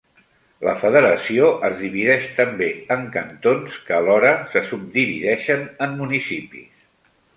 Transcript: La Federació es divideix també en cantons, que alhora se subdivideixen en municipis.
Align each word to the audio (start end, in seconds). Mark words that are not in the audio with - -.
La 0.67 0.71
Federació 0.83 1.49
es 1.67 1.75
divideix 1.81 2.25
també 2.39 2.69
en 2.95 3.05
cantons, 3.17 3.75
que 3.91 3.95
alhora 3.99 4.33
se 4.55 4.65
subdivideixen 4.71 5.69
en 5.89 5.95
municipis. 6.01 6.83